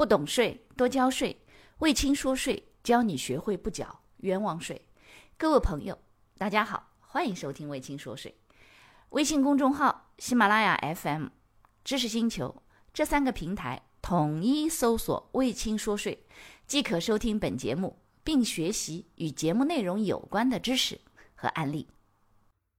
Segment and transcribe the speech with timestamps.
[0.00, 1.42] 不懂税，多交税。
[1.80, 4.80] 魏青说税，教你学会不缴冤枉税。
[5.36, 5.98] 各位朋友，
[6.38, 8.34] 大家好，欢迎收听魏青说税。
[9.10, 11.26] 微信公众号、喜马拉雅 FM、
[11.84, 12.62] 知识星球
[12.94, 16.24] 这三个平台统一搜索“魏青说税”，
[16.66, 20.98] 即可收听本节目，并学习与节目内容有关的知识
[21.34, 21.86] 和案例。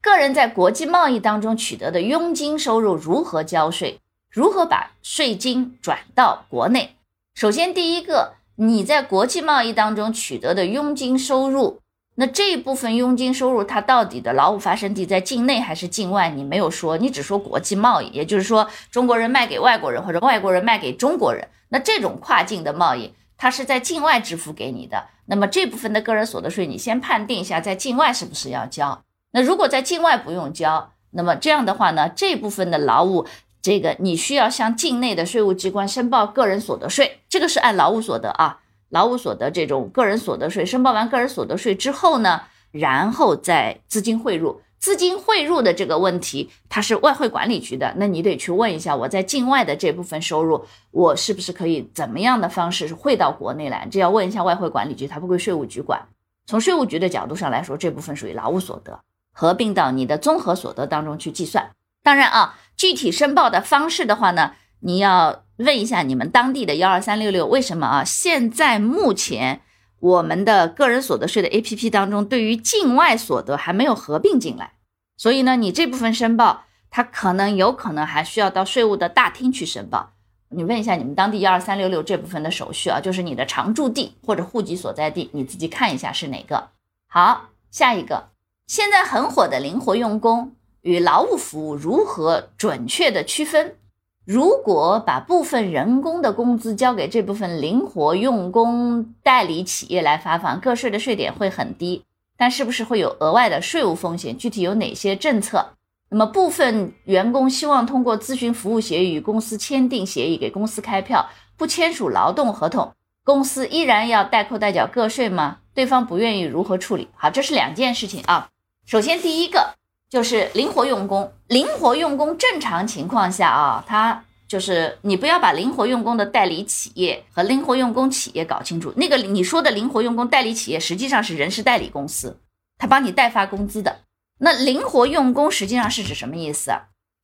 [0.01, 4.01] 个人在国际贸易当中取得的佣金收入如何交税？
[4.31, 6.95] 如何把税金转到国内？
[7.33, 11.79] 首先，第一个，你在国际贸易当中取得的佣金收入，
[12.15, 16.29] 那这一部分佣金收入它到底的劳务发生地在境内还是境外？
[16.29, 25.07] 你没有说，你只说国际贸易，也就是说中国人卖给外国人或者外国人卖给中国人，那这种跨境的贸易，它是在境外支付给你的。
[25.25, 29.01] 那么这部分的个人所得税，你先判定一下，在境外是不是要交？
[29.31, 33.25] 那如果在境外不用交，那么这样的话呢，这部分的劳务。
[33.61, 53.87] 这个你需要向境内的税务机关申报个人所得税，这个是按劳务所得啊，劳务所得这种个人所得税申报完个人所得税之后呢，然后再资金汇入，资金汇入的这个问题，它是外汇管理局的，那你得去问一下，我在境外的这部分收入，我是不是可以怎么样的方式汇到国内来？
[53.91, 56.01] 这要问一下外汇管理局，它不归税务局管。
[56.47, 58.99] 从税务局的角度上来说，这部分属于劳务所得，
[59.31, 61.69] 合并到你的综合所得当中去计算。
[62.01, 62.57] 当然啊。
[62.81, 68.03] 具体申报的方式的话呢，你要问一下你们当地的幺二三六六，为什么啊？
[68.03, 69.61] 现在目前
[69.99, 74.73] 我们的个人所得税的 APP 当中，对于境外所得还没有合并进来，
[75.15, 80.13] 所以呢，你这部分申报，它可能有可能还需要到税务的大厅去申报。
[80.49, 86.69] 你问一下你们当地幺二三六六这部分的手续啊，就是你的常住地或者户籍所在地，你自己看一下是哪个。
[87.07, 88.29] 好，下一个，
[88.65, 90.55] 现在很火的灵活用工。
[90.81, 93.75] 与劳务服务如何准确的区分？
[94.23, 102.05] 如果把部分人工的工资交给这部分灵活用工代理企业来发放，个税的税点会很低，
[102.37, 104.37] 但是不是会有额外的税务风险？
[104.37, 105.71] 具体有哪些政策？
[106.09, 115.57] 那么部分员工希望通过咨询服务协议与公司签订协议，给公司开票，不签署劳动合同，公司依然要代扣代缴个税吗？
[115.73, 117.07] 对方不愿意如何处理？
[117.15, 118.49] 好，这是两件事情啊。
[118.85, 119.75] 首先第一个。
[120.11, 128.91] 就是灵活用工，灵活用工正常情况下啊，它就是你不要把灵活用工的代理企业和灵活用工企业搞清楚。
[128.97, 132.37] 那个你说的灵活用工代理企业实际上是人事代理公司，
[132.77, 133.99] 他帮你代发工资的。
[134.39, 136.73] 那灵活用工实际上是指什么意思？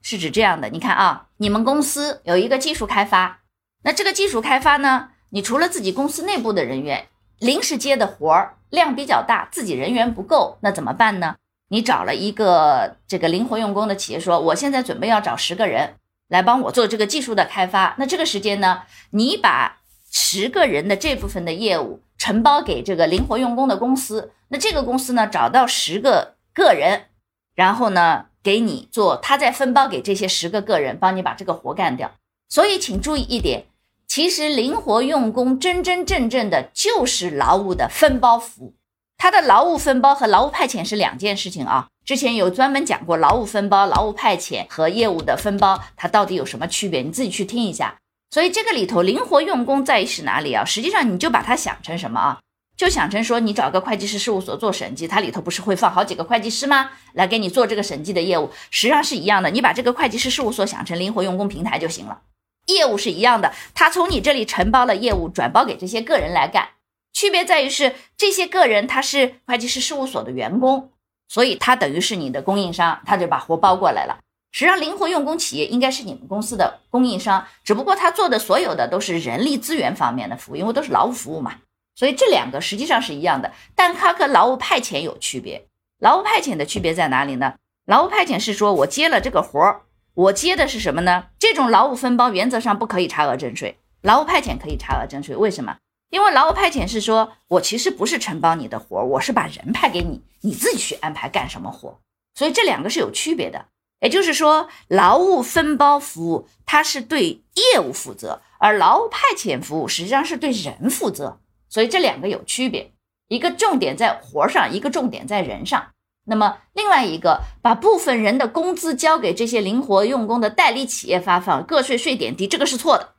[0.01, 3.41] 是指这样的，你看啊，你们公司有一个技术开发，
[3.83, 7.09] 那这个技术开发呢，你除了自己公司内部的人员，
[7.39, 11.35] 临时接的活儿量比较大，自己人员不够，那怎么办呢？
[11.69, 15.95] 你找了一个这个灵活用工的企业，说我现在准备要找十个人
[16.29, 17.95] 来帮我做这个技术的开发。
[17.97, 19.79] 那这个时间呢，你把
[20.11, 24.31] 十个人的这部分的业务承包给这个灵活用工的公司。
[24.49, 27.07] 那这个公司呢，找到十个个人，
[27.53, 32.11] 然后呢，给你做，他再分包给这些十个个人，帮你把这个活干掉。
[32.47, 33.65] 所以请注意一点，
[34.07, 38.73] 其实灵活用工真真正正的就是劳务的分包服务。
[39.17, 41.87] 它的劳务分包和劳务派遣是两件事情啊。
[42.05, 47.01] 之前有专门讲过劳务分包、劳务派遣和业务的分包，它到底有什么区别？
[47.01, 47.95] 你自己去听一下。
[48.29, 50.63] 所以这个里头灵活用工在于是哪里啊？
[50.63, 52.39] 实际上你就把它想成什么啊？
[52.77, 56.91] 就想成说你找个会计师事务所做审计，它里头不是会放好几个会计师吗？
[57.13, 59.49] 来给你做这个审计的业务，实际上是一样的。
[59.49, 62.21] 你把这个会计师事务所想成灵活用工平台就行了，
[62.67, 63.51] 业务是一样的。
[63.73, 66.69] 他从你这里承包了业务，转包给这些个人来干。
[67.17, 70.91] 区别在于是这些个人他是会计师事务所的员工，
[71.27, 74.19] 所以他等于是你的供应商，他就把活包过来了。
[74.51, 81.55] 实际上，灵活用工企业应该是你们公司的供应商，只不过他做的所有的都是人力资源方面的服务，因为都是劳务服务嘛。
[81.95, 85.65] 所以这两个实际上是一样的，但它和劳务派遣有区别。
[85.97, 87.55] 劳务派遣的区别在哪里呢？
[87.87, 89.81] 劳务派遣是说我接了这个活儿，
[90.13, 91.29] 我接的是什么呢？
[91.39, 95.77] 这种劳务分包原则上不可以差额征税，劳务派遣可以差额征税，为什么？
[96.09, 101.99] 因为劳务派遣是说，我其实不是承包你的活，我是把人派给你，你自己去安排干什么活，
[102.33, 103.65] 所以这两个是有区别的。
[103.99, 112.91] 也就是说，劳务分包服务它是对业务负责，而劳务派遣服务实际上是对人负责，所以这两个有区别，
[113.27, 115.87] 一个重点在活上，一个重点在人上。
[116.29, 123.15] 那么另外一个，把部分人的工资交给这些灵活用工的代理企业发放，个税税点低，这个是错的。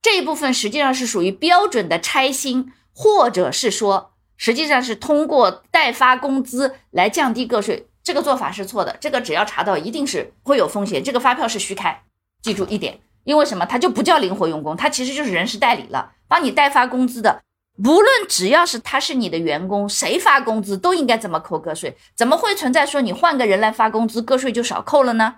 [0.00, 8.96] 这一部分实际上是属于标准的拆薪，或者是说，实际上是通过代发工资来降低个税，这个做法是错的。
[9.00, 11.02] 这个只要查到，一定是会有风险。
[11.02, 12.02] 这个发票是虚开，
[12.42, 13.66] 记住一点，因为什么？
[13.66, 17.42] 它就不叫灵活用工，它其实就是人事代理了，帮你代发工资的。
[17.84, 25.36] 无论只要是他是你的员工，谁发工资都应该这么扣个税，怎么会存在说你换个人来发工资个税就少扣了呢？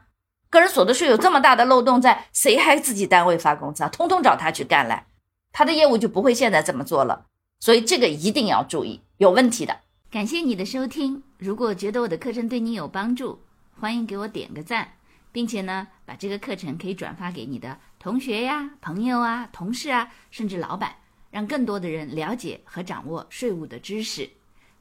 [0.50, 3.88] 个人所得税有这么大的漏洞在，谁还自己单位发工资啊？
[3.88, 5.06] 通通找他去干来，
[5.52, 7.26] 他的业务就不会现在这么做了。
[7.60, 9.80] 所以这个一定要注意，有问题的。
[10.10, 13.40] 感谢你的收听，如果觉得我的课程对你有帮助，
[13.78, 14.92] 欢迎给我点个赞，
[15.30, 20.94] 并且呢，把这个课程可以转发给你的同学呀、朋友啊、同事啊，甚至老板。
[21.30, 24.28] 让更多的人了解和掌握税务的知识，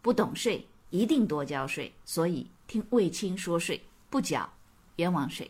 [0.01, 1.93] 不懂税一定多交税。
[2.03, 3.79] 所以听卫青说税，
[4.09, 4.49] 不缴
[4.95, 5.47] 冤枉税。